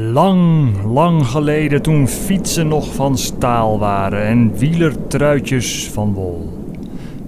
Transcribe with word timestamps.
Lang, 0.00 0.76
lang 0.84 1.26
geleden 1.26 1.82
toen 1.82 2.08
fietsen 2.08 2.68
nog 2.68 2.94
van 2.94 3.18
staal 3.18 3.78
waren 3.78 4.22
en 4.22 4.58
wielertruitjes 4.58 5.90
van 5.90 6.12
wol. 6.12 6.58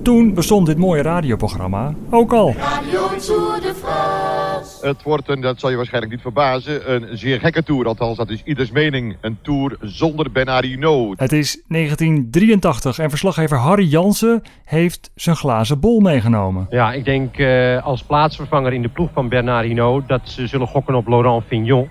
Toen 0.03 0.35
bestond 0.35 0.67
dit 0.67 0.79
mooie 0.79 1.03
radioprogramma 1.03 1.95
ook 2.11 2.33
al. 2.33 2.55
Radio 2.59 3.09
Tour 3.27 3.61
de 3.61 3.75
France. 3.75 4.87
Het 4.87 5.03
wordt 5.03 5.29
een, 5.29 5.41
dat 5.41 5.61
zal 5.61 5.71
je 5.71 5.77
waarschijnlijk 5.77 6.13
niet 6.13 6.23
verbazen, 6.23 6.93
een 6.93 7.19
zeer 7.19 7.41
gekke 7.41 7.63
tour. 7.63 7.87
Althans, 7.87 8.17
dat 8.17 8.31
is 8.31 8.43
ieders 8.45 8.71
mening. 8.71 9.17
Een 9.21 9.39
tour 9.43 9.77
zonder 9.81 10.33
Bernard 10.33 10.65
Hinault. 10.65 11.19
Het 11.19 11.33
is 11.33 11.63
1983 11.69 12.99
en 12.99 13.11
verslaggever 13.11 13.57
Harry 13.57 13.87
Jansen 13.87 14.43
heeft 14.65 15.11
zijn 15.15 15.37
glazen 15.37 15.81
bol 15.81 16.01
meegenomen. 16.01 16.67
Ja, 16.71 16.93
ik 16.93 17.05
denk 17.05 17.37
eh, 17.37 17.85
als 17.85 18.03
plaatsvervanger 18.03 18.73
in 18.73 18.83
de 18.83 18.89
ploeg 18.89 19.11
van 19.13 19.29
Bernard 19.29 19.67
Hinault 19.67 20.09
dat 20.09 20.21
ze 20.25 20.47
zullen 20.47 20.67
gokken 20.67 20.95
op 20.95 21.07
Laurent 21.07 21.45
Fignon. 21.47 21.89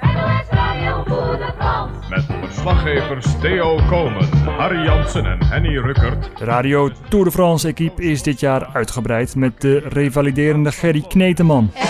Verslaggevers 2.59 3.25
Theo 3.41 3.79
Komen, 3.89 4.29
Harry 4.57 4.83
Jansen 4.83 5.25
en 5.25 5.45
Henny 5.45 5.77
Ruckert. 5.77 6.29
Radio 6.35 6.89
Tour 7.09 7.25
de 7.25 7.31
France 7.31 7.67
equipe 7.67 8.01
is 8.01 8.23
dit 8.23 8.39
jaar 8.39 8.69
uitgebreid 8.73 9.35
met 9.35 9.61
de 9.61 9.77
revaliderende 9.89 10.71
Gerry 10.71 11.01
Kneteman. 11.07 11.71
De 11.73 11.83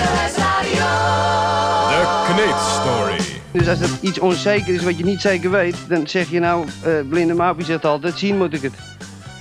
Kneedstory. 2.34 3.40
Dus 3.52 3.68
als 3.68 3.80
het 3.80 4.02
iets 4.02 4.20
onzeker 4.20 4.74
is 4.74 4.84
wat 4.84 4.98
je 4.98 5.04
niet 5.04 5.22
zeker 5.22 5.52
weet, 5.52 5.76
dan 5.88 6.08
zeg 6.08 6.30
je 6.30 6.40
nou, 6.40 6.66
eh, 6.84 6.92
blinde 7.10 7.34
Mapie 7.34 7.66
zegt 7.66 7.86
altijd, 7.86 8.18
zien 8.18 8.38
moet 8.38 8.54
ik 8.54 8.62
het. 8.62 8.74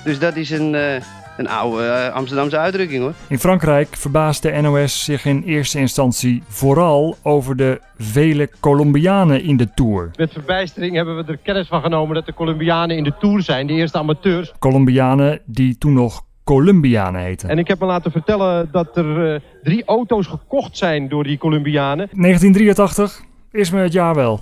Dus 0.05 0.19
dat 0.19 0.37
is 0.37 0.51
een, 0.51 0.75
eh, 0.75 1.03
een 1.39 1.49
oude 1.49 1.83
eh, 1.83 2.15
Amsterdamse 2.15 2.59
uitdrukking 2.59 3.03
hoor. 3.03 3.13
In 3.29 3.39
Frankrijk 3.39 3.97
verbaast 3.97 4.43
de 4.43 4.61
NOS 4.61 5.05
zich 5.05 5.25
in 5.25 5.43
eerste 5.43 5.79
instantie 5.79 6.43
vooral 6.49 7.17
over 7.23 7.57
de 7.57 7.81
vele 7.99 8.51
Colombianen 8.61 9.43
in 9.43 9.57
de 9.57 9.75
Tour. 9.75 10.11
Met 10.17 10.33
verbijstering 10.33 10.95
hebben 10.95 11.17
we 11.17 11.33
er 11.33 11.39
kennis 11.43 11.69
van 11.69 11.83
genomen 11.83 12.15
dat 12.15 12.27
de 12.27 12.35
Colombianen 12.35 12.97
in 12.97 13.05
de 13.05 13.15
Tour 13.19 13.43
zijn, 13.43 13.67
de 13.67 13.73
eerste 13.73 13.99
amateurs. 13.99 14.53
Colombianen 14.59 15.41
die 15.45 15.79
toen 15.79 15.93
nog 15.93 16.23
Colombianen 16.45 17.21
heten. 17.21 17.49
En 17.49 17.59
ik 17.59 17.69
heb 17.69 17.81
me 17.81 17.87
laten 17.87 18.11
vertellen 18.11 18.69
dat 18.73 18.97
er 18.97 19.35
eh, 19.35 19.41
drie 19.63 19.85
auto's 19.85 20.27
gekocht 20.27 20.77
zijn 20.77 21.09
door 21.09 21.25
die 21.25 21.39
Colombianen. 21.39 22.09
1983 22.13 23.21
is 23.53 23.71
me 23.71 23.81
het 23.81 23.93
jaar 23.93 24.15
wel. 24.15 24.39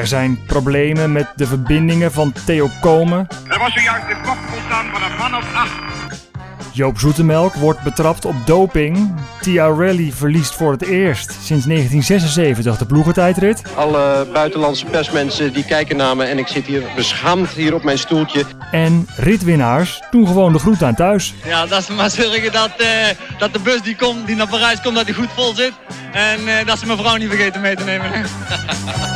Er 0.00 0.06
zijn 0.06 0.38
problemen 0.46 1.12
met 1.12 1.32
de 1.36 1.46
verbindingen 1.46 2.12
van 2.12 2.32
Theo 2.46 2.68
Komen. 2.80 3.26
Er 3.60 3.66
was 3.66 3.74
zojuist 3.74 4.08
de 4.08 4.14
kop 4.14 4.38
ontstaan 4.54 4.90
van 4.92 5.02
een 5.02 5.16
man 5.16 5.36
of 5.36 5.54
acht. 5.54 5.72
Joop 6.72 6.98
Zoetemelk 6.98 7.54
wordt 7.54 7.82
betrapt 7.82 8.24
op 8.24 8.34
doping. 8.44 9.14
Tia 9.40 9.66
Rally 9.66 10.12
verliest 10.12 10.54
voor 10.54 10.72
het 10.72 10.82
eerst 10.82 11.30
sinds 11.30 11.66
1976 11.66 12.76
de 12.76 12.86
ploegentijdrit. 12.86 13.62
Alle 13.76 14.26
buitenlandse 14.32 14.84
persmensen 14.84 15.52
die 15.52 15.64
kijken 15.64 15.96
naar 15.96 16.16
me 16.16 16.24
en 16.24 16.38
ik 16.38 16.46
zit 16.46 16.66
hier 16.66 16.82
beschaamd 16.96 17.48
hier 17.48 17.74
op 17.74 17.82
mijn 17.82 17.98
stoeltje. 17.98 18.44
En 18.70 19.08
ritwinnaars 19.16 20.02
doen 20.10 20.26
gewoon 20.26 20.52
de 20.52 20.58
groet 20.58 20.82
aan 20.82 20.94
thuis. 20.94 21.34
Ja, 21.44 21.66
dat 21.66 21.84
ze 21.84 21.92
maar 21.92 22.10
zorgen 22.10 22.52
dat, 22.52 22.70
eh, 22.76 22.88
dat 23.38 23.52
de 23.52 23.58
bus 23.58 23.82
die, 23.82 23.96
komt, 23.96 24.26
die 24.26 24.36
naar 24.36 24.48
Parijs 24.48 24.80
komt, 24.80 24.94
dat 24.94 25.06
die 25.06 25.14
goed 25.14 25.30
vol 25.34 25.54
zit. 25.54 25.72
En 26.12 26.48
eh, 26.48 26.66
dat 26.66 26.78
ze 26.78 26.86
mijn 26.86 26.98
vrouw 26.98 27.16
niet 27.16 27.28
vergeten 27.28 27.60
mee 27.60 27.76
te 27.76 27.84
nemen. 27.84 28.10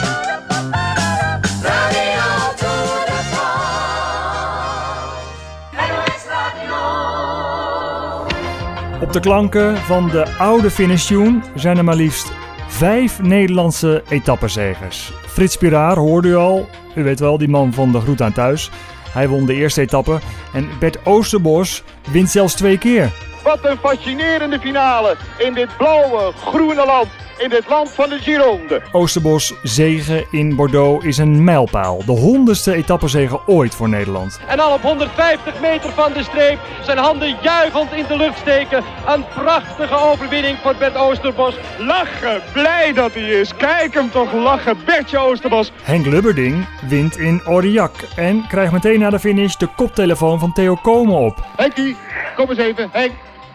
Op 9.00 9.12
de 9.12 9.20
klanken 9.20 9.76
van 9.76 10.08
de 10.08 10.26
oude 10.38 10.70
finish 10.70 11.06
tune 11.06 11.40
zijn 11.54 11.76
er 11.76 11.84
maar 11.84 11.94
liefst 11.94 12.32
vijf 12.68 13.22
Nederlandse 13.22 14.02
etappenzegers. 14.08 15.12
Frits 15.26 15.56
Piraar 15.56 15.96
hoorde 15.96 16.28
u 16.28 16.34
al, 16.34 16.68
u 16.94 17.02
weet 17.02 17.20
wel, 17.20 17.38
die 17.38 17.48
man 17.48 17.72
van 17.72 17.92
de 17.92 18.00
groet 18.00 18.22
aan 18.22 18.32
thuis. 18.32 18.70
Hij 19.10 19.28
won 19.28 19.46
de 19.46 19.54
eerste 19.54 19.80
etappe 19.80 20.18
en 20.52 20.68
Bert 20.78 21.06
Oosterbos 21.06 21.82
wint 22.10 22.30
zelfs 22.30 22.54
twee 22.54 22.78
keer. 22.78 23.12
Wat 23.44 23.58
een 23.62 23.78
fascinerende 23.78 24.60
finale 24.60 25.16
in 25.38 25.54
dit 25.54 25.76
blauwe, 25.76 26.32
groene 26.44 26.86
land. 26.86 27.08
In 27.38 27.48
dit 27.48 27.68
land 27.68 27.90
van 27.90 28.08
de 28.08 28.18
Gironde. 28.18 28.82
Oosterbos 28.92 29.54
zegen 29.62 30.24
in 30.30 30.56
Bordeaux 30.56 31.04
is 31.04 31.18
een 31.18 31.44
mijlpaal. 31.44 32.04
De 32.04 32.12
honderdste 32.12 32.74
etappezege 32.74 33.40
ooit 33.46 33.74
voor 33.74 33.88
Nederland. 33.88 34.40
En 34.46 34.60
al 34.60 34.72
op 34.74 34.82
150 34.82 35.60
meter 35.60 35.90
van 35.90 36.12
de 36.12 36.22
streep 36.22 36.58
zijn 36.82 36.98
handen 36.98 37.36
juichend 37.42 37.92
in 37.92 38.04
de 38.08 38.16
lucht 38.16 38.38
steken. 38.38 38.84
Een 39.06 39.24
prachtige 39.34 39.94
overwinning 39.94 40.58
voor 40.62 40.74
Bert 40.78 40.96
Oosterbos. 40.96 41.54
Lachen, 41.78 42.42
blij 42.52 42.92
dat 42.92 43.14
hij 43.14 43.28
is. 43.28 43.56
Kijk 43.56 43.94
hem 43.94 44.10
toch 44.10 44.32
lachen, 44.32 44.76
Bertje 44.84 45.18
Oosterbos. 45.18 45.72
Henk 45.82 46.06
Lubberding 46.06 46.66
wint 46.88 47.16
in 47.16 47.40
Aurillac 47.44 47.94
en 48.16 48.46
krijgt 48.48 48.72
meteen 48.72 48.98
na 48.98 49.10
de 49.10 49.18
finish 49.18 49.54
de 49.54 49.68
koptelefoon 49.76 50.38
van 50.38 50.52
Theo 50.52 50.74
Komen 50.74 51.16
op. 51.16 51.44
Henkie, 51.56 51.96
kom 52.36 52.48
eens 52.48 52.58
even. 52.58 52.88
Henk, 52.92 53.12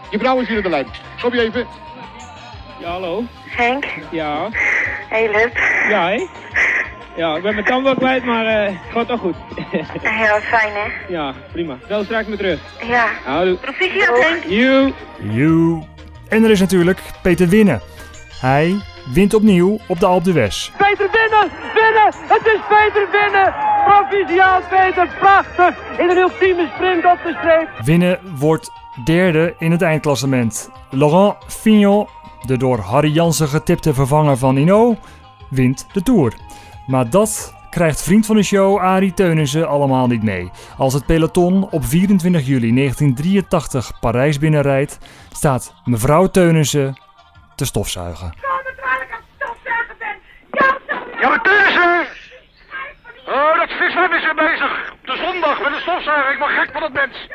je 0.09 0.19
vrouw 0.19 0.39
is 0.39 0.47
hier 0.47 0.57
aan 0.57 0.63
de 0.63 0.69
lijn. 0.69 0.85
Kom 1.21 1.33
je 1.33 1.41
even. 1.41 1.67
Ja, 2.79 2.89
hallo. 2.89 3.23
Henk, 3.49 3.85
Ja, 4.11 4.47
heel 5.09 5.31
leuk. 5.31 5.83
ja, 5.89 6.07
hè? 6.09 6.25
Ja, 7.15 7.35
ik 7.35 7.41
ben 7.43 7.53
mijn 7.53 7.65
tand 7.65 7.83
wel 7.83 7.95
kwijt, 7.95 8.23
maar 8.25 8.45
eh 8.45 8.65
het 8.65 8.93
gaat 8.93 9.07
toch 9.07 9.19
goed. 9.19 9.35
Heel 10.01 10.39
fijn, 10.39 10.73
hè? 10.73 11.13
ja, 11.13 11.33
prima. 11.51 11.77
Bel 11.87 12.03
straks 12.03 12.27
weer 12.27 12.37
terug. 12.37 12.59
Ja. 12.87 13.05
Houdoe. 13.25 13.55
Proficiat, 13.55 14.23
Henk. 14.23 14.43
You. 14.43 14.93
You. 15.17 15.83
En 16.29 16.43
er 16.43 16.49
is 16.49 16.59
natuurlijk 16.59 16.99
Peter 17.21 17.47
Winnen. 17.47 17.81
Hij 18.41 18.75
wint 19.13 19.33
opnieuw 19.33 19.79
op 19.87 19.99
de 19.99 20.05
Alpe 20.05 20.31
d'Huez. 20.31 20.71
Peter 20.77 21.09
winnen, 21.11 21.51
winnen. 21.73 22.13
Het 22.27 22.45
is 22.45 22.59
Peter 22.69 23.07
winnen. 23.11 23.53
Proficiaal 23.85 24.61
Peter, 24.69 25.07
prachtig. 25.19 25.75
In 25.97 26.09
een 26.09 26.17
ultieme 26.17 26.67
sprint 26.75 27.05
op 27.05 27.17
de 27.23 27.35
streep. 27.39 27.67
Winnen 27.83 28.19
wordt 28.23 28.71
derde 29.03 29.55
in 29.57 29.71
het 29.71 29.81
eindklassement. 29.81 30.69
Laurent 30.89 31.35
Fignon, 31.47 32.07
de 32.45 32.57
door 32.57 32.79
Harry 32.79 33.11
Jansen 33.11 33.47
getipte 33.47 33.93
vervanger 33.93 34.37
van 34.37 34.57
Ino, 34.57 34.97
wint 35.49 35.87
de 35.93 36.03
Tour. 36.03 36.33
Maar 36.87 37.09
dat 37.09 37.53
krijgt 37.69 38.03
vriend 38.03 38.25
van 38.25 38.35
de 38.35 38.43
show 38.43 38.77
Arie 38.77 39.13
Teunissen 39.13 39.67
allemaal 39.67 40.07
niet 40.07 40.23
mee. 40.23 40.51
Als 40.77 40.93
het 40.93 41.05
peloton 41.05 41.69
op 41.69 41.85
24 41.85 42.45
juli 42.45 42.73
1983 42.73 43.99
Parijs 43.99 44.39
binnenrijdt, 44.39 44.97
staat 45.31 45.73
mevrouw 45.83 46.27
Teunissen 46.27 46.99
te 47.55 47.65
stofzuigen. 47.65 48.33
Ja, 51.21 51.29
maar 51.29 51.41
Teunissen. 51.41 52.07
Oh, 53.27 53.57
dat 53.59 53.69
viswem 53.69 54.13
is 54.13 54.23
weer 54.23 54.35
bezig. 54.35 54.91
Op 54.91 55.07
de 55.07 55.15
zondag 55.15 55.61
met 55.61 55.71
de 55.71 55.79
stofzuiger. 55.81 56.31
Ik 56.33 56.39
word 56.39 56.51
gek 56.51 56.69
van 56.71 56.83
het 56.83 56.93
mens. 56.93 57.27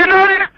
Als 0.00 0.49